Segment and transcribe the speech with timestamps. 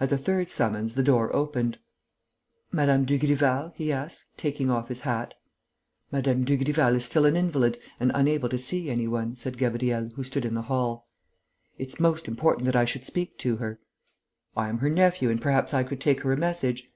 [0.00, 1.78] At the third summons, the door opened.
[2.72, 3.04] "Mme.
[3.04, 5.34] Dugrival?" he asked, taking off his hat.
[6.10, 6.42] "Mme.
[6.42, 10.44] Dugrival is still an invalid and unable to see any one," said Gabriel, who stood
[10.44, 11.06] in the hall.
[11.78, 13.78] "It's most important that I should speak to her."
[14.56, 16.90] "I am her nephew and perhaps I could take her a message...."